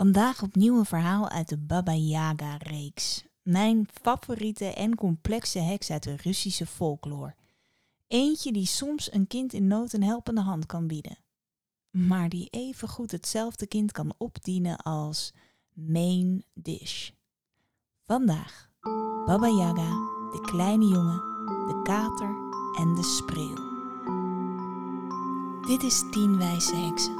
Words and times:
Vandaag 0.00 0.42
opnieuw 0.42 0.78
een 0.78 0.84
verhaal 0.84 1.28
uit 1.28 1.48
de 1.48 1.58
Baba 1.58 1.92
Yaga-reeks. 1.92 3.24
Mijn 3.42 3.88
favoriete 4.02 4.64
en 4.64 4.94
complexe 4.94 5.58
heks 5.58 5.90
uit 5.90 6.02
de 6.02 6.16
Russische 6.16 6.66
folklore. 6.66 7.34
Eentje 8.06 8.52
die 8.52 8.66
soms 8.66 9.12
een 9.12 9.26
kind 9.26 9.52
in 9.52 9.66
nood 9.66 9.92
een 9.92 10.02
helpende 10.02 10.40
hand 10.40 10.66
kan 10.66 10.86
bieden. 10.86 11.18
Maar 11.90 12.28
die 12.28 12.48
evengoed 12.50 13.10
hetzelfde 13.10 13.66
kind 13.66 13.92
kan 13.92 14.14
opdienen 14.18 14.76
als 14.76 15.32
main 15.72 16.44
dish. 16.54 17.10
Vandaag 18.06 18.70
Baba 19.26 19.48
Yaga, 19.48 19.90
de 20.32 20.40
kleine 20.40 20.84
jongen, 20.84 21.20
de 21.46 21.80
kater 21.82 22.34
en 22.78 22.94
de 22.94 23.04
spreeuw. 23.04 23.68
Dit 25.66 25.82
is 25.82 26.02
Tien 26.10 26.36
Wijze 26.38 26.76
Heksen, 26.76 27.19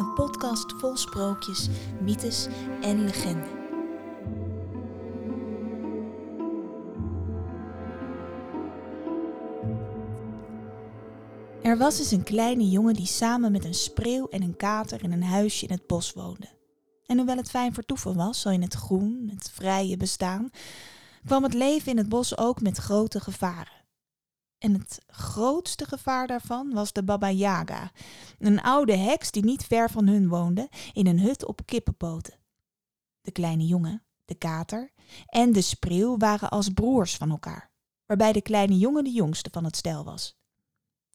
een 0.00 0.12
podcast 0.14 0.72
vol 0.72 0.96
sprookjes, 0.96 1.68
mythes 2.02 2.46
en 2.80 3.04
legenden. 3.04 3.58
Er 11.62 11.78
was 11.78 11.98
eens 11.98 12.10
een 12.10 12.22
kleine 12.22 12.68
jongen 12.68 12.94
die 12.94 13.06
samen 13.06 13.52
met 13.52 13.64
een 13.64 13.74
spreeuw 13.74 14.28
en 14.28 14.42
een 14.42 14.56
kater 14.56 15.02
in 15.02 15.12
een 15.12 15.22
huisje 15.22 15.66
in 15.66 15.72
het 15.72 15.86
bos 15.86 16.12
woonde. 16.12 16.48
En 17.06 17.16
hoewel 17.16 17.36
het 17.36 17.50
fijn 17.50 17.74
vertoeven 17.74 18.14
was, 18.14 18.40
zo 18.40 18.48
in 18.48 18.62
het 18.62 18.74
groen, 18.74 19.30
het 19.34 19.50
vrije 19.54 19.96
bestaan, 19.96 20.50
kwam 21.24 21.42
het 21.42 21.54
leven 21.54 21.90
in 21.90 21.98
het 21.98 22.08
bos 22.08 22.38
ook 22.38 22.60
met 22.60 22.78
grote 22.78 23.20
gevaren. 23.20 23.79
En 24.60 24.72
het 24.72 25.04
grootste 25.06 25.84
gevaar 25.84 26.26
daarvan 26.26 26.72
was 26.72 26.92
de 26.92 27.04
Baba 27.04 27.30
Yaga, 27.30 27.90
een 28.38 28.60
oude 28.60 28.96
heks 28.96 29.30
die 29.30 29.44
niet 29.44 29.64
ver 29.64 29.90
van 29.90 30.06
hun 30.06 30.28
woonde, 30.28 30.68
in 30.92 31.06
een 31.06 31.20
hut 31.20 31.44
op 31.44 31.66
kippenpoten. 31.66 32.34
De 33.20 33.30
kleine 33.30 33.66
jongen, 33.66 34.02
de 34.24 34.34
kater 34.34 34.92
en 35.26 35.52
de 35.52 35.60
spreeuw 35.60 36.16
waren 36.16 36.50
als 36.50 36.68
broers 36.68 37.16
van 37.16 37.30
elkaar, 37.30 37.70
waarbij 38.06 38.32
de 38.32 38.42
kleine 38.42 38.78
jongen 38.78 39.04
de 39.04 39.10
jongste 39.10 39.50
van 39.52 39.64
het 39.64 39.76
stel 39.76 40.04
was. 40.04 40.38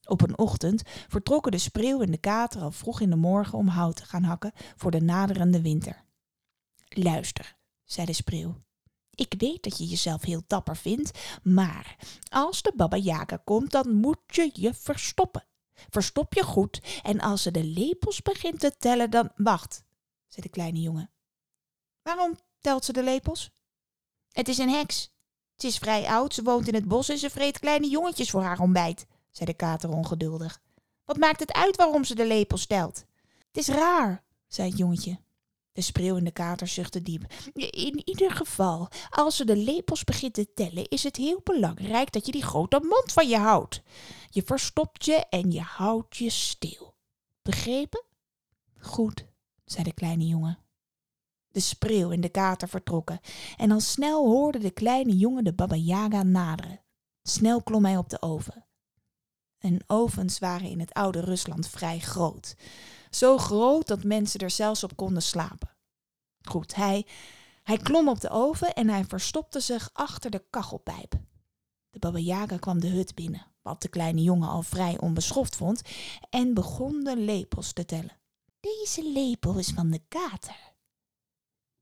Op 0.06 0.22
een 0.22 0.38
ochtend 0.38 0.82
vertrokken 0.86 1.52
de 1.52 1.58
spreeuw 1.58 2.02
en 2.02 2.12
de 2.12 2.18
kater 2.18 2.62
al 2.62 2.72
vroeg 2.72 3.02
in 3.02 3.10
de 3.10 3.16
morgen 3.16 3.58
om 3.58 3.68
hout 3.68 3.96
te 3.96 4.06
gaan 4.06 4.24
hakken 4.24 4.52
voor 4.76 4.92
de 4.92 5.02
naderende 5.02 5.62
winter. 5.62 6.04
Luister, 6.88 7.56
zei 7.84 8.06
de 8.06 8.14
spreeuw. 8.14 8.65
Ik 9.16 9.34
weet 9.38 9.64
dat 9.64 9.78
je 9.78 9.86
jezelf 9.86 10.22
heel 10.22 10.42
dapper 10.48 10.78
vindt, 10.78 11.20
maar 11.44 11.96
als 12.30 12.62
de 12.62 12.74
Baba 12.76 13.26
komt, 13.44 13.72
dan 13.72 13.94
moet 13.94 14.20
je 14.28 14.50
je 14.54 14.74
verstoppen. 14.74 15.46
Verstop 15.90 16.34
je 16.34 16.44
goed 16.44 16.82
en 17.04 17.20
als 17.20 17.42
ze 17.42 17.52
de 17.52 17.64
lepels 17.64 18.22
begint 18.22 18.60
te 18.60 18.78
tellen, 18.78 19.10
dan... 19.10 19.32
Wacht, 19.36 19.84
zei 20.28 20.46
de 20.46 20.50
kleine 20.50 20.82
jongen. 20.82 21.12
Waarom 22.02 22.40
telt 22.60 22.86
ze 22.86 22.94
de 22.94 23.04
lepels? 23.04 23.52
Het 24.32 24.48
is 24.48 24.58
een 24.58 24.70
heks. 24.70 25.14
Ze 25.56 25.68
is 25.68 25.78
vrij 25.78 26.08
oud, 26.08 26.34
ze 26.34 26.44
woont 26.44 26.68
in 26.68 26.74
het 26.74 26.88
bos 26.88 27.10
en 27.10 27.18
ze 27.18 27.30
vreet 27.30 27.60
kleine 27.60 27.90
jongetjes 27.90 28.30
voor 28.30 28.42
haar 28.42 28.60
ontbijt, 28.60 29.06
zei 29.32 29.50
de 29.50 29.56
kater 29.56 29.90
ongeduldig. 29.90 30.62
Wat 31.06 31.18
maakt 31.18 31.40
het 31.40 31.54
uit 31.54 31.76
waarom 31.76 32.04
ze 32.04 32.16
de 32.16 32.28
lepels 32.28 32.66
telt? 32.66 33.06
Het 33.48 33.58
is 33.58 33.68
raar, 33.68 34.24
zei 34.48 34.70
het 34.70 34.78
jongetje. 34.78 35.20
De 35.76 35.82
spreeuw 35.82 36.18
en 36.18 36.24
de 36.24 36.32
kater 36.32 36.68
zuchtten 36.68 37.04
diep. 37.04 37.34
In 37.54 38.02
ieder 38.06 38.32
geval, 38.32 38.88
als 39.10 39.36
ze 39.36 39.46
de 39.46 39.56
lepels 39.56 40.04
begint 40.04 40.34
te 40.34 40.54
tellen, 40.54 40.90
is 40.90 41.04
het 41.04 41.16
heel 41.16 41.42
belangrijk 41.44 42.12
dat 42.12 42.26
je 42.26 42.32
die 42.32 42.44
grote 42.44 42.80
mond 42.84 43.12
van 43.12 43.28
je 43.28 43.38
houdt. 43.38 43.82
Je 44.30 44.44
verstopt 44.46 45.06
je 45.06 45.26
en 45.30 45.52
je 45.52 45.62
houdt 45.62 46.18
je 46.18 46.30
stil. 46.30 46.96
Begrepen? 47.42 48.04
Goed, 48.80 49.26
zei 49.66 49.84
de 49.84 49.94
kleine 49.94 50.28
jongen. 50.28 50.60
De 51.52 51.60
spreeuw 51.60 52.12
en 52.12 52.22
de 52.22 52.30
kater 52.30 52.68
vertrokken 52.68 53.20
en 53.58 53.72
al 53.72 53.80
snel 53.80 54.26
hoorde 54.26 54.60
de 54.60 54.72
kleine 54.72 55.18
jongen 55.18 55.44
de 55.44 55.54
Baba 55.54 55.76
Yaga 55.76 56.24
naderen. 56.24 56.82
Snel 57.24 57.64
klom 57.64 57.86
hij 57.86 57.98
op 57.98 58.10
de 58.10 58.22
oven. 58.22 58.66
En 59.58 59.84
ovens 59.88 60.40
waren 60.40 60.70
in 60.70 60.80
het 60.80 60.94
oude 60.94 61.20
Rusland 61.20 61.68
vrij 61.68 62.00
groot. 62.00 62.56
Zo 63.10 63.38
groot 63.38 63.88
dat 63.88 64.04
mensen 64.04 64.40
er 64.40 64.50
zelfs 64.50 64.84
op 64.84 64.96
konden 64.96 65.22
slapen. 65.22 65.75
Goed, 66.46 66.76
hij, 66.76 67.06
hij 67.64 67.78
klom 67.78 68.10
op 68.10 68.22
de 68.22 68.30
oven 68.30 68.74
en 68.74 68.90
hij 68.90 69.06
verstopte 69.06 69.60
zich 69.60 69.90
achter 69.94 70.32
de 70.32 70.44
kachelpijp. 70.50 71.20
De 71.90 72.00
Baba 72.00 72.20
Yaga 72.20 72.58
kwam 72.58 72.80
de 72.80 72.88
hut 72.88 73.16
binnen, 73.16 73.46
wat 73.62 73.82
de 73.82 73.88
kleine 73.88 74.22
jongen 74.22 74.50
al 74.50 74.62
vrij 74.62 75.00
onbeschoft 75.00 75.56
vond, 75.56 75.82
en 76.30 76.54
begon 76.54 77.04
de 77.04 77.18
lepels 77.18 77.74
te 77.74 77.86
tellen. 77.86 78.18
Deze 78.60 79.12
lepel 79.12 79.58
is 79.58 79.70
van 79.70 79.90
de 79.90 80.02
kater. 80.08 80.74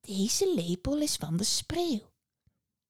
Deze 0.01 0.53
lepel 0.55 0.97
is 0.97 1.15
van 1.15 1.37
de 1.37 1.43
spreeuw. 1.43 2.11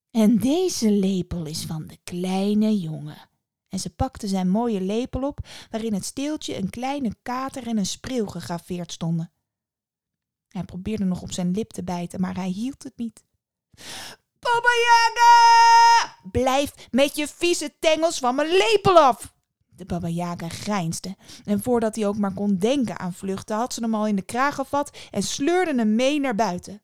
En 0.10 0.38
deze 0.38 0.92
lepel 0.92 1.46
is 1.46 1.66
van 1.66 1.88
de 1.88 1.98
kleine 2.04 2.80
jongen. 2.80 3.30
En 3.68 3.80
ze 3.80 3.90
pakte 3.90 4.28
zijn 4.28 4.50
mooie 4.50 4.82
lepel 4.82 5.24
op, 5.24 5.40
waarin 5.70 5.94
het 5.94 6.06
steeltje 6.06 6.58
een 6.58 6.70
kleine 6.70 7.16
kater 7.22 7.68
en 7.68 7.78
een 7.78 7.86
spreeuw 7.86 8.26
gegraveerd 8.26 8.92
stonden. 8.92 9.32
Hij 10.54 10.64
probeerde 10.64 11.04
nog 11.04 11.22
op 11.22 11.32
zijn 11.32 11.52
lip 11.52 11.72
te 11.72 11.84
bijten, 11.84 12.22
maar 12.22 12.36
hij 12.36 12.50
hield 12.50 12.84
het 12.84 12.94
niet. 12.96 13.24
Baba 14.40 14.70
Yaga! 14.86 16.18
Blijf 16.32 16.74
met 16.92 17.16
je 17.16 17.28
vieze 17.28 17.74
tengels 17.80 18.20
van 18.20 18.36
mijn 18.36 18.48
lepel 18.48 19.00
af! 19.00 19.34
De 19.70 19.86
Baba 19.86 20.08
Yaga 20.08 20.50
grijnsde 20.50 21.16
en 21.46 21.62
voordat 21.62 21.96
hij 21.96 22.08
ook 22.08 22.18
maar 22.18 22.34
kon 22.34 22.58
denken 22.58 23.00
aan 23.00 23.14
vluchten, 23.14 23.56
had 23.56 23.74
ze 23.74 23.82
hem 23.82 23.96
al 23.96 24.08
in 24.08 24.16
de 24.16 24.22
kraag 24.22 24.56
gevat 24.56 24.98
en 25.12 25.24
sleurde 25.24 25.76
hem 25.76 25.96
mee 25.96 26.20
naar 26.20 26.36
buiten. 26.36 26.82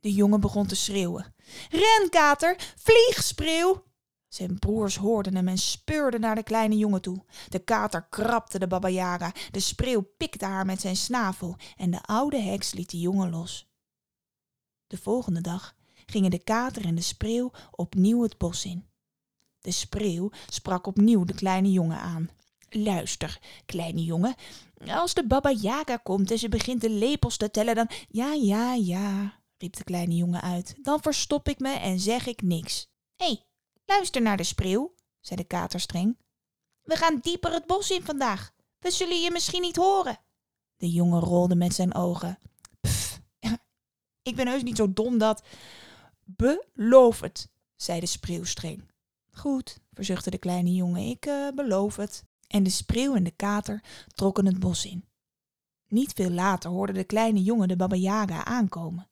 De 0.00 0.12
jongen 0.12 0.40
begon 0.40 0.66
te 0.66 0.76
schreeuwen. 0.76 1.34
Ren, 1.70 2.08
kater! 2.10 2.56
Vlieg, 2.76 3.22
spreeuw! 3.22 3.87
Zijn 4.28 4.58
broers 4.58 4.96
hoorden 4.96 5.34
hem 5.34 5.48
en 5.48 5.58
speurden 5.58 6.20
naar 6.20 6.34
de 6.34 6.42
kleine 6.42 6.76
jongen 6.76 7.02
toe. 7.02 7.24
De 7.48 7.58
kater 7.58 8.06
krabde 8.10 8.58
de 8.58 8.66
Baba 8.66 8.88
Yaga, 8.88 9.32
de 9.50 9.60
spreeuw 9.60 10.02
pikte 10.16 10.44
haar 10.44 10.66
met 10.66 10.80
zijn 10.80 10.96
snavel 10.96 11.56
en 11.76 11.90
de 11.90 12.02
oude 12.02 12.40
heks 12.40 12.72
liet 12.72 12.90
de 12.90 13.00
jongen 13.00 13.30
los. 13.30 13.68
De 14.86 14.96
volgende 14.96 15.40
dag 15.40 15.76
gingen 16.06 16.30
de 16.30 16.38
kater 16.38 16.84
en 16.84 16.94
de 16.94 17.00
spreeuw 17.00 17.50
opnieuw 17.70 18.22
het 18.22 18.38
bos 18.38 18.64
in. 18.64 18.86
De 19.60 19.70
spreeuw 19.70 20.30
sprak 20.48 20.86
opnieuw 20.86 21.24
de 21.24 21.34
kleine 21.34 21.72
jongen 21.72 21.98
aan. 21.98 22.30
Luister, 22.70 23.40
kleine 23.66 24.04
jongen, 24.04 24.34
als 24.86 25.14
de 25.14 25.26
Baba 25.26 25.50
Yaga 25.50 25.96
komt 25.96 26.30
en 26.30 26.38
ze 26.38 26.48
begint 26.48 26.80
de 26.80 26.90
lepels 26.90 27.36
te 27.36 27.50
tellen, 27.50 27.74
dan... 27.74 27.90
Ja, 28.08 28.32
ja, 28.32 28.74
ja, 28.74 29.40
riep 29.58 29.76
de 29.76 29.84
kleine 29.84 30.14
jongen 30.14 30.40
uit. 30.40 30.74
Dan 30.82 31.02
verstop 31.02 31.48
ik 31.48 31.58
me 31.58 31.72
en 31.72 32.00
zeg 32.00 32.26
ik 32.26 32.42
niks. 32.42 32.88
Hé, 33.16 33.26
hey, 33.26 33.47
Luister 33.88 34.22
naar 34.22 34.36
de 34.36 34.42
spreeuw, 34.42 34.94
zei 35.20 35.40
de 35.40 35.46
kater 35.46 35.80
streng. 35.80 36.18
We 36.82 36.96
gaan 36.96 37.18
dieper 37.22 37.52
het 37.52 37.66
bos 37.66 37.90
in 37.90 38.02
vandaag. 38.02 38.52
We 38.78 38.90
zullen 38.90 39.20
je 39.20 39.30
misschien 39.30 39.60
niet 39.60 39.76
horen. 39.76 40.20
De 40.76 40.90
jongen 40.90 41.20
rolde 41.20 41.54
met 41.54 41.74
zijn 41.74 41.94
ogen. 41.94 42.38
Pff, 42.80 43.20
ik 44.22 44.36
ben 44.36 44.48
heus 44.48 44.62
niet 44.62 44.76
zo 44.76 44.92
dom 44.92 45.18
dat. 45.18 45.42
Beloof 46.24 47.20
het, 47.20 47.50
zei 47.76 48.00
de 48.00 48.06
spreeuw 48.06 48.44
streng. 48.44 48.90
Goed, 49.30 49.78
verzuchtte 49.92 50.30
de 50.30 50.38
kleine 50.38 50.74
jongen, 50.74 51.02
ik 51.02 51.26
uh, 51.26 51.48
beloof 51.54 51.96
het. 51.96 52.24
En 52.46 52.62
de 52.62 52.70
spreeuw 52.70 53.14
en 53.14 53.24
de 53.24 53.30
kater 53.30 53.82
trokken 54.14 54.46
het 54.46 54.58
bos 54.58 54.84
in. 54.84 55.04
Niet 55.86 56.12
veel 56.12 56.30
later 56.30 56.70
hoorde 56.70 56.92
de 56.92 57.04
kleine 57.04 57.42
jongen 57.42 57.68
de 57.68 57.76
Baba 57.76 57.96
Yaga 57.96 58.44
aankomen. 58.44 59.08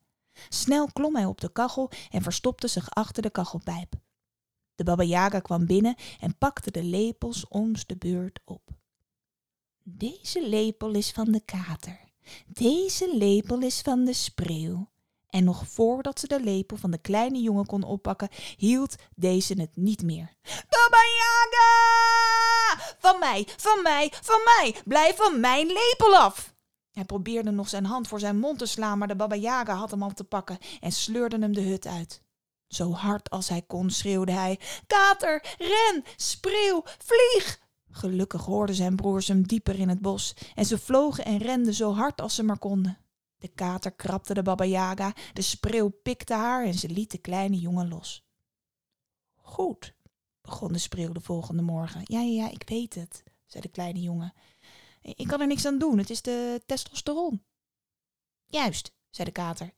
Snel 0.49 0.93
klom 0.93 1.17
hij 1.17 1.25
op 1.25 1.41
de 1.41 1.53
kachel 1.53 1.91
en 2.11 2.23
verstopte 2.23 2.69
zich 2.69 2.91
achter 2.91 3.23
de 3.23 3.31
kachelpijp. 3.31 4.05
De 4.77 4.85
Baba 4.85 5.03
Yaga 5.03 5.41
kwam 5.41 5.67
binnen 5.67 5.95
en 6.21 6.39
pakte 6.39 6.71
de 6.71 6.83
lepels 6.83 7.49
ons 7.49 7.87
de 7.87 7.97
beurt 7.97 8.41
op. 8.45 8.63
Deze 9.83 10.49
lepel 10.49 10.95
is 10.95 11.11
van 11.11 11.33
de 11.33 11.41
kater. 11.45 12.01
Deze 12.47 13.17
lepel 13.17 13.61
is 13.61 13.81
van 13.81 14.05
de 14.05 14.13
spreeuw. 14.13 14.89
En 15.29 15.45
nog 15.45 15.67
voordat 15.69 16.21
ze 16.21 16.27
de 16.27 16.41
lepel 16.41 16.77
van 16.77 16.91
de 16.91 16.99
kleine 16.99 17.41
jongen 17.41 17.67
kon 17.67 17.83
oppakken, 17.83 18.29
hield 18.57 18.95
deze 19.15 19.55
het 19.61 19.77
niet 19.77 20.03
meer. 20.03 20.35
Baba 20.43 21.03
Yaga! 21.19 21.67
Van 22.99 23.19
mij, 23.19 23.47
van 23.57 23.83
mij, 23.83 24.13
van 24.23 24.41
mij! 24.45 24.75
Blijf 24.85 25.17
van 25.17 25.41
mijn 25.41 25.67
lepel 25.67 26.17
af! 26.17 26.55
Hij 26.93 27.05
probeerde 27.05 27.51
nog 27.51 27.69
zijn 27.69 27.85
hand 27.85 28.09
voor 28.09 28.21
zijn 28.21 28.39
mond 28.39 28.59
te 28.59 28.67
slaan, 28.67 28.99
maar 28.99 29.09
de 29.09 29.17
Baba 29.17 29.37
Yaga 29.37 29.75
had 29.75 29.91
hem 29.91 30.03
al 30.03 30.13
te 30.13 30.25
pakken 30.25 30.59
en 30.81 30.93
sleurde 30.93 31.39
hem 31.39 31.55
de 31.55 31.61
hut 31.63 31.87
uit. 31.87 32.23
Zo 32.69 32.93
hard 32.93 33.31
als 33.31 33.49
hij 33.49 33.63
kon 33.63 33.91
schreeuwde 33.91 34.33
hij: 34.33 34.61
Kater, 34.87 35.57
ren, 35.59 36.05
spreeuw, 36.17 36.83
vlieg! 36.85 37.65
Gelukkig 37.91 38.45
hoorden 38.45 38.75
zijn 38.75 38.97
broers 38.97 39.29
hem 39.29 39.47
dieper 39.47 39.79
in 39.79 39.89
het 39.89 40.01
bos 40.01 40.35
en 40.55 40.65
ze 40.65 40.79
vlogen 40.79 41.25
en 41.25 41.39
renden 41.39 41.75
zo 41.75 41.93
hard 41.93 42.21
als 42.21 42.35
ze 42.35 42.43
maar 42.43 42.59
konden. 42.59 42.99
De 43.39 43.49
kater 43.49 43.93
krabde 43.93 44.35
de 44.35 44.43
Baba 44.43 44.65
Yaga, 44.65 45.15
de 45.33 45.43
spreeuw 45.43 45.89
pikte 45.89 46.35
haar 46.35 46.65
en 46.65 46.75
ze 46.75 46.89
liet 46.89 47.11
de 47.11 47.19
kleine 47.19 47.59
jongen 47.59 47.89
los. 47.89 48.27
Goed, 49.35 49.95
begon 50.41 50.73
de 50.73 50.79
spreeuw 50.79 51.13
de 51.13 51.21
volgende 51.21 51.63
morgen. 51.63 52.01
Ja, 52.05 52.21
ja, 52.21 52.45
ja, 52.45 52.51
ik 52.51 52.69
weet 52.69 52.95
het, 52.95 53.23
zei 53.47 53.63
de 53.63 53.69
kleine 53.69 54.01
jongen. 54.01 54.33
Ik 55.03 55.27
kan 55.27 55.41
er 55.41 55.47
niks 55.47 55.67
aan 55.67 55.79
doen, 55.79 55.99
het 55.99 56.11
is 56.11 56.23
de 56.23 56.63
testosteron. 56.67 57.43
Juist, 58.47 58.95
zei 59.11 59.27
de 59.29 59.35
kater. 59.35 59.75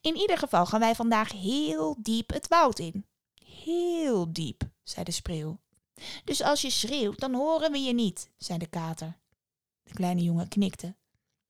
In 0.00 0.16
ieder 0.16 0.38
geval 0.38 0.66
gaan 0.66 0.80
wij 0.80 0.94
vandaag 0.94 1.32
heel 1.32 1.96
diep 1.98 2.32
het 2.32 2.48
woud 2.48 2.78
in. 2.78 3.06
Heel 3.44 4.32
diep, 4.32 4.62
zei 4.82 5.04
de 5.04 5.10
spreeuw. 5.10 5.60
Dus 6.24 6.42
als 6.42 6.62
je 6.62 6.70
schreeuwt, 6.70 7.20
dan 7.20 7.34
horen 7.34 7.72
we 7.72 7.78
je 7.78 7.94
niet, 7.94 8.30
zei 8.36 8.58
de 8.58 8.66
kater. 8.66 9.18
De 9.82 9.92
kleine 9.92 10.22
jongen 10.22 10.48
knikte. 10.48 10.96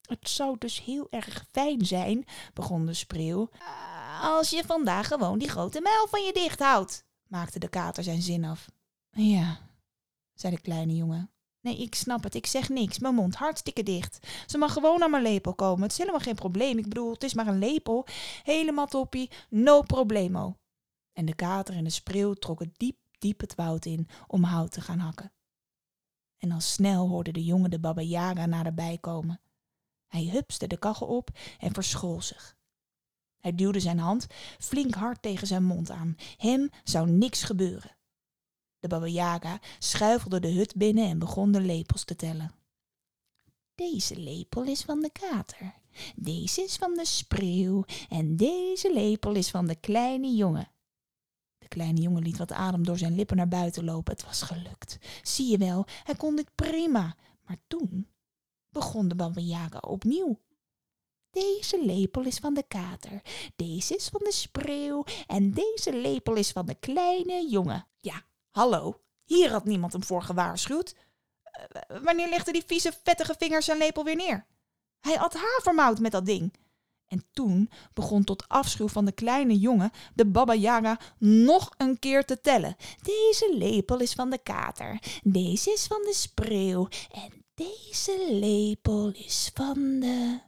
Het 0.02 0.28
zou 0.28 0.56
dus 0.58 0.84
heel 0.84 1.06
erg 1.10 1.46
fijn 1.50 1.86
zijn, 1.86 2.24
begon 2.54 2.86
de 2.86 2.94
spreeuw, 2.94 3.50
als 4.22 4.50
je 4.50 4.64
vandaag 4.64 5.06
gewoon 5.06 5.38
die 5.38 5.48
grote 5.48 5.80
muil 5.80 6.08
van 6.08 6.24
je 6.24 6.32
dicht 6.32 6.58
houdt, 6.58 7.04
maakte 7.26 7.58
de 7.58 7.68
kater 7.68 8.02
zijn 8.02 8.22
zin 8.22 8.44
af. 8.44 8.70
Ja, 9.10 9.60
zei 10.34 10.54
de 10.54 10.60
kleine 10.60 10.94
jongen. 10.94 11.31
Nee, 11.62 11.76
ik 11.76 11.94
snap 11.94 12.22
het. 12.22 12.34
Ik 12.34 12.46
zeg 12.46 12.68
niks. 12.68 12.98
Mijn 12.98 13.14
mond 13.14 13.34
hartstikke 13.34 13.82
dicht. 13.82 14.26
Ze 14.46 14.58
mag 14.58 14.72
gewoon 14.72 14.98
naar 14.98 15.10
mijn 15.10 15.22
lepel 15.22 15.54
komen. 15.54 15.82
Het 15.82 15.92
is 15.92 15.98
helemaal 15.98 16.20
geen 16.20 16.34
probleem. 16.34 16.78
Ik 16.78 16.88
bedoel, 16.88 17.12
het 17.12 17.22
is 17.22 17.34
maar 17.34 17.46
een 17.46 17.58
lepel. 17.58 18.06
Helemaal 18.42 18.86
toppie. 18.86 19.30
No 19.48 19.82
problemo. 19.82 20.56
En 21.12 21.24
de 21.24 21.34
kater 21.34 21.74
en 21.74 21.84
de 21.84 21.90
spreeuw 21.90 22.32
trokken 22.32 22.72
diep, 22.76 22.96
diep 23.18 23.40
het 23.40 23.54
woud 23.54 23.84
in 23.84 24.08
om 24.26 24.42
hout 24.42 24.72
te 24.72 24.80
gaan 24.80 24.98
hakken. 24.98 25.32
En 26.38 26.52
al 26.52 26.60
snel 26.60 27.08
hoorde 27.08 27.32
de 27.32 27.44
jongen 27.44 27.70
de 27.70 27.80
Baba 27.80 28.02
Yaga 28.02 28.46
naderbij 28.46 28.98
komen. 29.00 29.40
Hij 30.06 30.24
hupste 30.24 30.66
de 30.66 30.78
kachel 30.78 31.06
op 31.06 31.30
en 31.58 31.74
verschool 31.74 32.22
zich. 32.22 32.56
Hij 33.38 33.54
duwde 33.54 33.80
zijn 33.80 33.98
hand 33.98 34.26
flink 34.58 34.94
hard 34.94 35.22
tegen 35.22 35.46
zijn 35.46 35.64
mond 35.64 35.90
aan. 35.90 36.16
Hem 36.36 36.70
zou 36.84 37.10
niks 37.10 37.42
gebeuren. 37.42 37.96
De 38.82 38.88
Baba 38.88 39.06
Yaga 39.06 39.60
schuifelde 39.78 40.40
de 40.40 40.48
hut 40.48 40.74
binnen 40.76 41.08
en 41.08 41.18
begon 41.18 41.52
de 41.52 41.60
lepels 41.60 42.04
te 42.04 42.16
tellen. 42.16 42.52
Deze 43.74 44.16
lepel 44.16 44.62
is 44.62 44.82
van 44.82 45.00
de 45.00 45.10
kater, 45.10 45.74
deze 46.16 46.62
is 46.62 46.76
van 46.76 46.94
de 46.94 47.04
spreeuw 47.04 47.84
en 48.08 48.36
deze 48.36 48.92
lepel 48.92 49.34
is 49.34 49.50
van 49.50 49.66
de 49.66 49.74
kleine 49.74 50.34
jongen. 50.34 50.70
De 51.58 51.68
kleine 51.68 52.00
jongen 52.00 52.22
liet 52.22 52.36
wat 52.38 52.52
adem 52.52 52.84
door 52.84 52.98
zijn 52.98 53.14
lippen 53.14 53.36
naar 53.36 53.48
buiten 53.48 53.84
lopen. 53.84 54.12
Het 54.12 54.24
was 54.24 54.42
gelukt. 54.42 54.98
Zie 55.22 55.50
je 55.50 55.58
wel, 55.58 55.86
hij 56.02 56.14
kon 56.14 56.36
dit 56.36 56.54
prima. 56.54 57.16
Maar 57.44 57.58
toen 57.66 58.08
begon 58.68 59.08
de 59.08 59.14
Baba 59.14 59.40
Yaga 59.40 59.78
opnieuw. 59.78 60.40
Deze 61.30 61.84
lepel 61.84 62.24
is 62.24 62.38
van 62.38 62.54
de 62.54 62.64
kater, 62.68 63.22
deze 63.56 63.94
is 63.94 64.08
van 64.08 64.20
de 64.24 64.32
spreeuw 64.32 65.04
en 65.26 65.50
deze 65.50 65.96
lepel 65.96 66.34
is 66.34 66.52
van 66.52 66.66
de 66.66 66.74
kleine 66.74 67.48
jongen. 67.50 67.86
Hallo, 68.52 69.00
hier 69.24 69.50
had 69.50 69.64
niemand 69.64 69.92
hem 69.92 70.04
voor 70.04 70.22
gewaarschuwd. 70.22 70.94
Uh, 70.94 72.02
wanneer 72.02 72.28
legde 72.28 72.52
die 72.52 72.64
vieze, 72.66 72.92
vettige 73.02 73.34
vingers 73.38 73.64
zijn 73.64 73.78
lepel 73.78 74.04
weer 74.04 74.16
neer? 74.16 74.46
Hij 75.00 75.14
had 75.14 75.34
havermout 75.34 75.98
met 75.98 76.12
dat 76.12 76.26
ding. 76.26 76.54
En 77.06 77.24
toen 77.32 77.70
begon 77.94 78.24
tot 78.24 78.48
afschuw 78.48 78.88
van 78.88 79.04
de 79.04 79.12
kleine 79.12 79.58
jongen 79.58 79.90
de 80.14 80.26
Baba 80.26 80.54
Yaga 80.54 80.98
nog 81.18 81.74
een 81.76 81.98
keer 81.98 82.24
te 82.24 82.40
tellen. 82.40 82.76
Deze 83.02 83.54
lepel 83.56 84.00
is 84.00 84.12
van 84.12 84.30
de 84.30 84.38
kater, 84.38 84.98
deze 85.22 85.70
is 85.72 85.86
van 85.86 86.02
de 86.02 86.14
spreeuw 86.14 86.88
en 87.10 87.44
deze 87.54 88.26
lepel 88.30 89.10
is 89.10 89.50
van 89.54 90.00
de... 90.00 90.40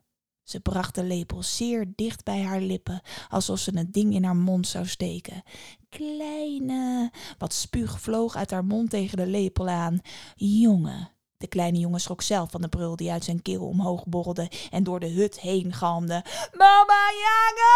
Ze 0.45 0.61
bracht 0.61 0.95
de 0.95 1.03
lepel 1.03 1.43
zeer 1.43 1.93
dicht 1.97 2.25
bij 2.25 2.43
haar 2.43 2.61
lippen, 2.61 3.03
alsof 3.29 3.59
ze 3.59 3.79
het 3.79 3.93
ding 3.93 4.15
in 4.15 4.25
haar 4.25 4.37
mond 4.37 4.67
zou 4.67 4.87
steken. 4.87 5.43
Kleine, 5.89 7.11
wat 7.39 7.53
spuug 7.53 8.01
vloog 8.01 8.37
uit 8.37 8.51
haar 8.51 8.65
mond 8.65 8.91
tegen 8.91 9.17
de 9.17 9.27
lepel 9.27 9.69
aan. 9.69 10.01
Jongen. 10.37 11.09
De 11.37 11.47
kleine 11.47 11.79
jongen 11.79 12.01
schrok 12.01 12.23
zelf 12.23 12.51
van 12.51 12.61
de 12.61 12.69
brul 12.69 12.97
die 12.97 13.11
uit 13.11 13.25
zijn 13.25 13.43
keel 13.43 13.67
omhoog 13.67 14.07
borrelde 14.07 14.51
en 14.71 14.85
door 14.85 15.01
de 15.01 15.09
hut 15.09 15.41
heen 15.41 15.73
galmde. 15.73 16.25
Mama 16.53 17.11
Yaga! 17.23 17.73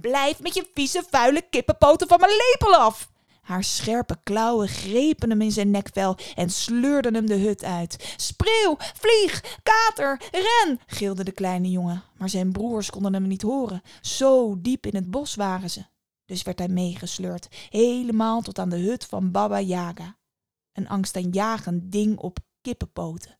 Blijf 0.00 0.40
met 0.40 0.54
je 0.54 0.70
vieze, 0.74 1.04
vuile 1.10 1.42
kippenpoten 1.50 2.08
van 2.08 2.20
mijn 2.20 2.32
lepel 2.32 2.74
af! 2.74 3.11
Haar 3.42 3.64
scherpe 3.64 4.16
klauwen 4.22 4.68
grepen 4.68 5.30
hem 5.30 5.40
in 5.40 5.52
zijn 5.52 5.70
nekvel 5.70 6.16
en 6.34 6.50
sleurden 6.50 7.14
hem 7.14 7.26
de 7.26 7.36
hut 7.36 7.64
uit. 7.64 8.14
Spreeuw, 8.16 8.76
vlieg, 8.78 9.58
kater, 9.62 10.20
ren, 10.30 10.78
gilde 10.86 11.24
de 11.24 11.32
kleine 11.32 11.70
jongen. 11.70 12.02
Maar 12.18 12.28
zijn 12.28 12.52
broers 12.52 12.90
konden 12.90 13.12
hem 13.12 13.26
niet 13.26 13.42
horen. 13.42 13.82
Zo 14.00 14.60
diep 14.60 14.86
in 14.86 14.94
het 14.94 15.10
bos 15.10 15.34
waren 15.34 15.70
ze. 15.70 15.84
Dus 16.24 16.42
werd 16.42 16.58
hij 16.58 16.68
meegesleurd, 16.68 17.48
helemaal 17.70 18.42
tot 18.42 18.58
aan 18.58 18.68
de 18.68 18.78
hut 18.78 19.04
van 19.04 19.30
Baba 19.30 19.60
Yaga. 19.60 20.16
Een 20.72 20.88
angstaanjagend 20.88 21.92
ding 21.92 22.18
op 22.18 22.38
kippenpoten. 22.60 23.38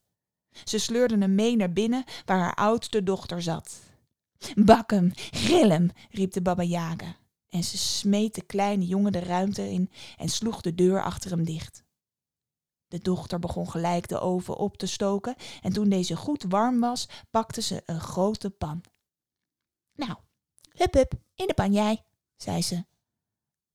Ze 0.65 0.79
sleurden 0.79 1.21
hem 1.21 1.35
mee 1.35 1.57
naar 1.57 1.73
binnen 1.73 2.05
waar 2.25 2.39
haar 2.39 2.55
oudste 2.55 3.03
dochter 3.03 3.43
zat. 3.43 3.81
Bak 4.55 4.91
hem, 4.91 5.13
grill 5.15 5.71
hem, 5.71 5.91
riep 6.11 6.33
de 6.33 6.43
Baba 6.43 6.63
Yaga 6.63 7.21
en 7.53 7.65
ze 7.65 7.79
smeet 7.79 8.35
de 8.35 8.43
kleine 8.43 8.87
jongen 8.87 9.13
de 9.13 9.19
ruimte 9.19 9.71
in 9.71 9.91
en 10.17 10.29
sloeg 10.29 10.61
de 10.61 10.75
deur 10.75 11.03
achter 11.03 11.31
hem 11.31 11.45
dicht. 11.45 11.85
De 12.89 12.99
dochter 12.99 13.39
begon 13.39 13.71
gelijk 13.71 14.09
de 14.09 14.21
oven 14.21 14.57
op 14.57 14.77
te 14.77 14.87
stoken 14.87 15.35
en 15.61 15.73
toen 15.73 15.89
deze 15.89 16.17
goed 16.17 16.45
warm 16.49 16.81
was, 16.81 17.09
pakte 17.31 17.63
ze 17.63 17.83
een 17.87 18.01
grote 18.01 18.51
pan. 18.51 18.83
Nou, 19.95 20.15
hup 20.69 20.95
hup, 20.95 21.13
in 21.35 21.47
de 21.47 21.55
pan 21.55 21.73
jij, 21.73 22.05
zei 22.37 22.63
ze. 22.63 22.85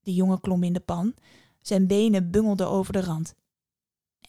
De 0.00 0.14
jongen 0.14 0.40
klom 0.40 0.62
in 0.62 0.72
de 0.72 0.80
pan. 0.80 1.14
Zijn 1.60 1.86
benen 1.86 2.30
bungelden 2.30 2.68
over 2.68 2.92
de 2.92 3.00
rand. 3.00 3.34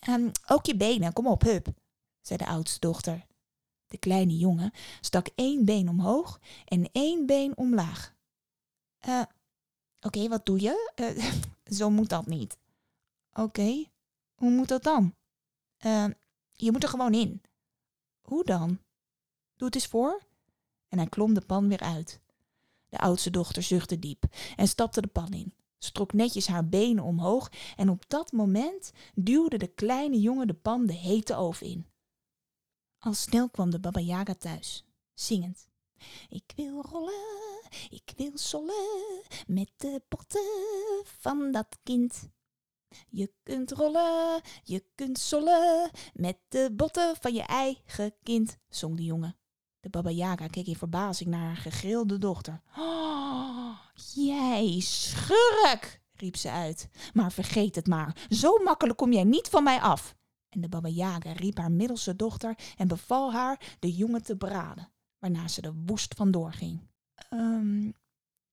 Um, 0.09 0.31
ook 0.47 0.65
je 0.65 0.77
benen, 0.77 1.13
kom 1.13 1.27
op, 1.27 1.41
hup, 1.41 1.67
zei 2.21 2.39
de 2.39 2.45
oudste 2.45 2.79
dochter. 2.79 3.25
De 3.87 3.97
kleine 3.97 4.37
jongen 4.37 4.71
stak 5.01 5.27
één 5.35 5.65
been 5.65 5.89
omhoog 5.89 6.39
en 6.65 6.89
één 6.91 7.25
been 7.25 7.57
omlaag. 7.57 8.15
Uh, 9.07 9.21
Oké, 10.01 10.27
wat 10.27 10.45
doe 10.45 10.61
je? 10.61 10.91
Uh, 10.95 11.33
zo 11.77 11.89
moet 11.89 12.09
dat 12.09 12.25
niet. 12.25 12.57
Oké, 13.33 13.85
hoe 14.35 14.51
moet 14.51 14.67
dat 14.67 14.83
dan? 14.83 15.15
Uh, 15.85 16.05
je 16.51 16.71
moet 16.71 16.83
er 16.83 16.89
gewoon 16.89 17.13
in. 17.13 17.41
Hoe 18.21 18.43
dan? 18.43 18.79
Doe 19.55 19.67
het 19.67 19.75
eens 19.75 19.87
voor. 19.87 20.23
En 20.87 20.97
hij 20.97 21.07
klom 21.07 21.33
de 21.33 21.41
pan 21.41 21.67
weer 21.67 21.79
uit. 21.79 22.21
De 22.89 22.97
oudste 22.97 23.29
dochter 23.29 23.63
zuchtte 23.63 23.99
diep 23.99 24.23
en 24.55 24.67
stapte 24.67 25.01
de 25.01 25.07
pan 25.07 25.33
in, 25.33 25.53
strok 25.77 26.13
netjes 26.13 26.47
haar 26.47 26.69
benen 26.69 27.03
omhoog 27.03 27.51
en 27.75 27.89
op 27.89 28.03
dat 28.07 28.31
moment 28.31 28.91
duwde 29.15 29.57
de 29.57 29.67
kleine 29.67 30.19
jongen 30.19 30.47
de 30.47 30.53
pan 30.53 30.85
de 30.85 30.93
hete 30.93 31.35
oven 31.35 31.67
in. 31.67 31.87
Al 32.99 33.13
snel 33.13 33.49
kwam 33.49 33.69
de 33.69 33.79
Baba 33.79 33.99
Yaga 33.99 34.33
thuis, 34.33 34.85
zingend. 35.13 35.68
Ik 36.29 36.51
wil 36.55 36.81
rollen, 36.81 37.67
ik 37.89 38.13
wil 38.15 38.31
sollen 38.33 39.23
met 39.47 39.71
de 39.77 40.01
potten 40.07 41.03
van 41.03 41.51
dat 41.51 41.77
kind. 41.83 42.29
Je 43.09 43.33
kunt 43.43 43.71
rollen, 43.71 44.41
je 44.63 44.85
kunt 44.95 45.19
sollen 45.19 45.91
met 46.13 46.37
de 46.47 46.71
botten 46.73 47.15
van 47.19 47.33
je 47.33 47.43
eigen 47.43 48.13
kind, 48.23 48.57
zong 48.69 48.97
de 48.97 49.03
jongen. 49.03 49.37
De 49.79 49.89
Baba 49.89 50.09
Yaga 50.09 50.47
keek 50.47 50.67
in 50.67 50.75
verbazing 50.75 51.29
naar 51.29 51.45
haar 51.45 51.57
gegrilde 51.57 52.17
dochter. 52.17 52.61
Oh, 52.77 53.79
jij 54.13 54.79
schurk, 54.79 56.01
riep 56.11 56.35
ze 56.35 56.49
uit. 56.49 56.89
Maar 57.13 57.31
vergeet 57.31 57.75
het 57.75 57.87
maar, 57.87 58.25
zo 58.29 58.57
makkelijk 58.57 58.97
kom 58.97 59.13
jij 59.13 59.23
niet 59.23 59.47
van 59.47 59.63
mij 59.63 59.79
af. 59.79 60.15
En 60.49 60.61
de 60.61 60.69
Baba 60.69 60.87
Yaga 60.87 61.31
riep 61.31 61.57
haar 61.57 61.71
middelste 61.71 62.15
dochter 62.15 62.57
en 62.77 62.87
beval 62.87 63.31
haar 63.31 63.75
de 63.79 63.95
jongen 63.95 64.23
te 64.23 64.37
braden 64.37 64.91
waarna 65.19 65.47
ze 65.47 65.61
er 65.61 65.75
woest 65.85 66.13
vandoor 66.13 66.53
ging. 66.53 66.79
Um, 67.33 67.93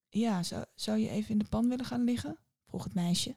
ja, 0.08 0.42
zou, 0.42 0.64
zou 0.74 0.98
je 0.98 1.08
even 1.08 1.30
in 1.30 1.38
de 1.38 1.48
pan 1.48 1.68
willen 1.68 1.84
gaan 1.84 2.04
liggen? 2.04 2.38
vroeg 2.66 2.84
het 2.84 2.94
meisje. 2.94 3.36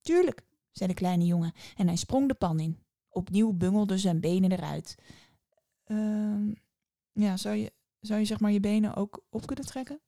Tuurlijk, 0.00 0.42
zei 0.70 0.88
de 0.88 0.94
kleine 0.94 1.26
jongen 1.26 1.52
en 1.76 1.86
hij 1.86 1.96
sprong 1.96 2.28
de 2.28 2.34
pan 2.34 2.60
in. 2.60 2.78
Opnieuw 3.08 3.52
bungelde 3.52 3.98
zijn 3.98 4.20
benen 4.20 4.52
eruit. 4.52 4.94
Um, 5.86 6.54
ja, 7.12 7.36
zou 7.36 7.56
je, 7.56 7.72
zou 8.00 8.20
je 8.20 8.26
zeg 8.26 8.40
maar 8.40 8.52
je 8.52 8.60
benen 8.60 8.94
ook 8.94 9.24
op 9.28 9.46
kunnen 9.46 9.66
trekken? 9.66 10.00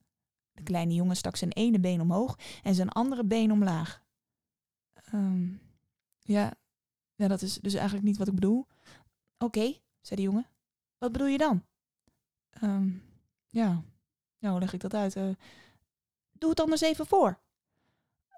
De 0.51 0.63
kleine 0.63 0.93
jongen 0.93 1.15
stak 1.15 1.35
zijn 1.35 1.51
ene 1.51 1.79
been 1.79 2.01
omhoog 2.01 2.39
en 2.63 2.75
zijn 2.75 2.89
andere 2.89 3.25
been 3.25 3.51
omlaag. 3.51 4.03
Um, 5.13 5.61
ja, 6.19 6.53
ja, 7.15 7.27
dat 7.27 7.41
is 7.41 7.53
dus 7.53 7.73
eigenlijk 7.73 8.05
niet 8.05 8.17
wat 8.17 8.27
ik 8.27 8.35
bedoel. 8.35 8.67
Oké, 9.37 9.77
zei 10.01 10.15
de 10.15 10.21
jongen. 10.21 10.47
Wat 10.97 11.11
bedoel 11.11 11.27
je 11.27 11.37
dan? 11.37 11.63
Um, 12.61 13.03
ja, 13.49 13.83
nou, 14.39 14.59
leg 14.59 14.73
ik 14.73 14.81
dat 14.81 14.93
uit? 14.93 15.15
Uh, 15.15 15.29
doe 16.31 16.49
het 16.49 16.59
anders 16.59 16.81
even 16.81 17.05
voor. 17.05 17.39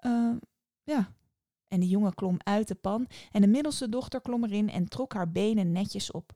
Uh, 0.00 0.36
ja. 0.82 1.14
En 1.68 1.80
de 1.80 1.88
jongen 1.88 2.14
klom 2.14 2.36
uit 2.38 2.68
de 2.68 2.74
pan 2.74 3.06
en 3.30 3.40
de 3.40 3.46
middelste 3.46 3.88
dochter 3.88 4.20
klom 4.20 4.44
erin 4.44 4.70
en 4.70 4.88
trok 4.88 5.12
haar 5.12 5.30
benen 5.30 5.72
netjes 5.72 6.10
op. 6.10 6.32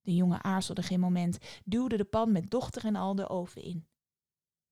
De 0.00 0.14
jongen 0.14 0.44
aarzelde 0.44 0.82
geen 0.82 1.00
moment, 1.00 1.38
duwde 1.64 1.96
de 1.96 2.04
pan 2.04 2.32
met 2.32 2.50
dochter 2.50 2.84
en 2.84 2.96
al 2.96 3.14
de 3.14 3.28
oven 3.28 3.62
in. 3.62 3.86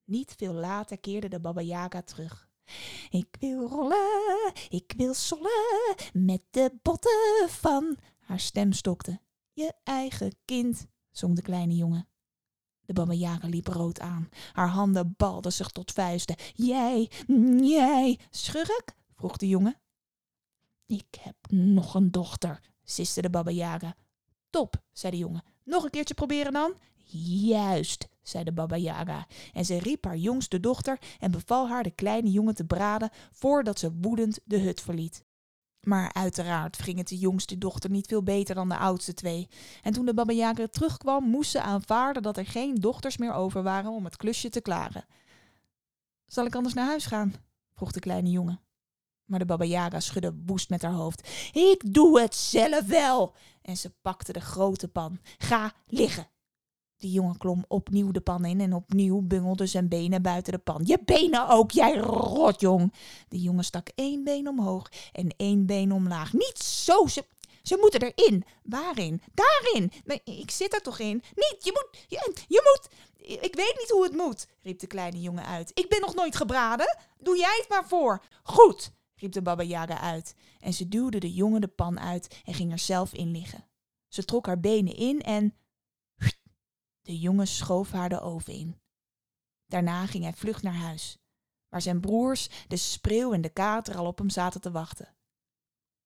Niet 0.04 0.34
veel 0.37 0.52
later 0.52 0.99
keerde 0.99 1.28
de 1.28 1.40
Baba 1.40 1.61
Yaga 1.61 2.02
terug. 2.02 2.50
Ik 3.11 3.37
wil 3.38 3.68
rollen, 3.68 4.52
ik 4.68 4.94
wil 4.96 5.14
sollen, 5.14 5.94
met 6.12 6.42
de 6.50 6.78
botten 6.82 7.49
van... 7.49 7.96
Haar 8.18 8.40
stem 8.40 8.72
stokte. 8.72 9.20
Je 9.52 9.75
eigen 9.84 10.32
kind, 10.44 10.87
zong 11.11 11.37
de 11.37 11.42
kleine 11.42 11.76
jongen. 11.76 12.08
De 12.86 13.16
Yaga 13.16 13.48
liep 13.48 13.66
rood 13.66 14.00
aan. 14.00 14.28
Haar 14.52 14.68
handen 14.68 15.14
balden 15.16 15.52
zich 15.52 15.68
tot 15.68 15.92
vuisten. 15.92 16.36
Jij, 16.54 17.10
jij, 17.60 18.18
schurk? 18.30 18.94
vroeg 19.14 19.36
de 19.36 19.48
jongen. 19.48 19.76
Ik 20.86 21.18
heb 21.20 21.36
nog 21.48 21.94
een 21.94 22.10
dochter, 22.10 22.60
siste 22.84 23.30
de 23.30 23.54
Yaga. 23.54 23.94
Top, 24.50 24.82
zei 24.92 25.12
de 25.12 25.18
jongen. 25.18 25.42
Nog 25.64 25.84
een 25.84 25.90
keertje 25.90 26.14
proberen 26.14 26.52
dan? 26.52 26.74
Juist, 27.44 28.08
zei 28.22 28.44
de 28.44 28.52
Baba 28.52 28.76
Yaga. 28.76 29.26
En 29.52 29.64
ze 29.64 29.78
riep 29.78 30.04
haar 30.04 30.16
jongste 30.16 30.60
dochter 30.60 30.98
en 31.18 31.30
beval 31.30 31.68
haar 31.68 31.82
de 31.82 31.90
kleine 31.90 32.30
jongen 32.30 32.54
te 32.54 32.64
braden 32.64 33.10
voordat 33.32 33.78
ze 33.78 33.92
woedend 34.00 34.40
de 34.44 34.58
hut 34.58 34.80
verliet. 34.80 35.24
Maar 35.82 36.12
uiteraard 36.12 36.82
ging 36.82 36.98
het 36.98 37.08
de 37.08 37.18
jongste 37.18 37.58
dochter 37.58 37.90
niet 37.90 38.06
veel 38.06 38.22
beter 38.22 38.54
dan 38.54 38.68
de 38.68 38.76
oudste 38.76 39.14
twee. 39.14 39.48
En 39.82 39.92
toen 39.92 40.06
de 40.06 40.14
Baba 40.14 40.32
Yaga 40.32 40.66
terugkwam, 40.66 41.24
moest 41.24 41.50
ze 41.50 41.62
aanvaarden 41.62 42.22
dat 42.22 42.36
er 42.36 42.46
geen 42.46 42.74
dochters 42.74 43.16
meer 43.16 43.32
over 43.32 43.62
waren 43.62 43.90
om 43.90 44.04
het 44.04 44.16
klusje 44.16 44.48
te 44.48 44.60
klaren. 44.60 45.04
Zal 46.26 46.46
ik 46.46 46.54
anders 46.54 46.74
naar 46.74 46.86
huis 46.86 47.06
gaan? 47.06 47.34
vroeg 47.74 47.92
de 47.92 48.00
kleine 48.00 48.30
jongen. 48.30 48.60
Maar 49.24 49.38
de 49.38 49.44
Baba 49.44 49.64
Yaga 49.64 50.00
schudde 50.00 50.34
woest 50.46 50.70
met 50.70 50.82
haar 50.82 50.92
hoofd. 50.92 51.28
Ik 51.52 51.94
doe 51.94 52.20
het 52.20 52.34
zelf 52.34 52.86
wel. 52.86 53.34
En 53.62 53.76
ze 53.76 53.94
pakte 54.02 54.32
de 54.32 54.40
grote 54.40 54.88
pan. 54.88 55.18
Ga 55.38 55.72
liggen. 55.86 56.28
De 57.02 57.11
jongen 57.11 57.38
klom 57.38 57.64
opnieuw 57.68 58.11
de 58.11 58.21
pan 58.21 58.44
in 58.44 58.61
en 58.61 58.75
opnieuw 58.75 59.21
bungelde 59.21 59.66
zijn 59.66 59.88
benen 59.88 60.23
buiten 60.23 60.52
de 60.52 60.59
pan. 60.59 60.82
Je 60.85 60.99
benen 61.04 61.49
ook, 61.49 61.71
jij 61.71 61.97
rotjong. 61.97 62.94
De 63.28 63.40
jongen 63.40 63.64
stak 63.64 63.88
één 63.94 64.25
been 64.25 64.49
omhoog 64.49 64.90
en 65.12 65.35
één 65.37 65.66
been 65.66 65.92
omlaag. 65.92 66.32
Niet 66.32 66.59
zo, 66.59 67.06
ze, 67.06 67.25
ze 67.62 67.76
moeten 67.80 68.12
erin. 68.12 68.44
Waarin? 68.62 69.23
Daarin. 69.35 69.92
Nee, 70.04 70.21
ik 70.25 70.50
zit 70.50 70.75
er 70.75 70.80
toch 70.80 70.99
in? 70.99 71.23
Niet, 71.35 71.56
je 71.59 71.71
moet, 71.73 72.04
je, 72.49 72.62
moet. 72.64 72.88
Ik 73.42 73.54
weet 73.54 73.76
niet 73.78 73.90
hoe 73.90 74.02
het 74.02 74.16
moet, 74.16 74.47
riep 74.62 74.78
de 74.78 74.87
kleine 74.87 75.21
jongen 75.21 75.47
uit. 75.47 75.71
Ik 75.75 75.88
ben 75.88 76.00
nog 76.00 76.14
nooit 76.14 76.37
gebraden. 76.37 76.97
Doe 77.18 77.37
jij 77.37 77.56
het 77.61 77.68
maar 77.68 77.88
voor. 77.88 78.23
Goed, 78.42 78.92
riep 79.14 79.32
de 79.32 79.42
Baba 79.42 79.62
Yaga 79.62 80.00
uit. 80.00 80.35
En 80.61 80.73
ze 80.73 80.88
duwde 80.88 81.18
de 81.18 81.32
jongen 81.32 81.61
de 81.61 81.68
pan 81.68 82.00
uit 82.00 82.40
en 82.44 82.54
ging 82.54 82.73
er 82.73 82.78
zelf 82.78 83.12
in 83.12 83.30
liggen. 83.30 83.66
Ze 84.09 84.25
trok 84.25 84.47
haar 84.47 84.61
benen 84.61 84.97
in 84.97 85.21
en... 85.21 85.56
De 87.02 87.18
jongen 87.18 87.47
schoof 87.47 87.90
haar 87.90 88.09
de 88.09 88.21
oven 88.21 88.52
in. 88.52 88.80
Daarna 89.66 90.06
ging 90.06 90.25
hij 90.25 90.32
vlug 90.32 90.62
naar 90.62 90.75
huis, 90.75 91.18
waar 91.68 91.82
zijn 91.82 92.00
broers, 92.00 92.64
de 92.68 92.76
spreeuw 92.76 93.32
en 93.32 93.40
de 93.40 93.49
kater 93.49 93.97
al 93.97 94.06
op 94.06 94.18
hem 94.18 94.30
zaten 94.30 94.61
te 94.61 94.71
wachten. 94.71 95.14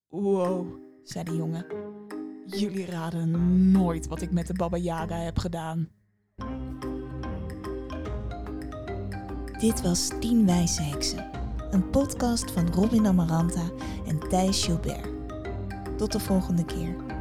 Wow, 0.09 0.79
zei 1.05 1.25
de 1.25 1.37
jongen. 1.37 1.67
Jullie 2.47 2.87
raden 2.87 3.71
nooit 3.71 4.07
wat 4.07 4.21
ik 4.21 4.31
met 4.31 4.47
de 4.47 4.55
Baba 4.55 4.77
Yaga 4.77 5.17
heb 5.17 5.39
gedaan. 5.39 5.89
Dit 9.59 9.83
was 9.83 10.09
Tien 10.21 10.47
Wijze 10.47 10.83
Heksen, 10.83 11.31
een 11.71 11.91
podcast 11.91 12.51
van 12.51 12.73
Robin 12.73 13.07
Amaranta 13.07 13.71
en 14.07 14.29
Thijs 14.29 14.65
Gilbert. 14.65 15.09
Tot 15.99 16.13
de 16.13 16.21
volgende 16.21 16.65
keer. 16.65 17.16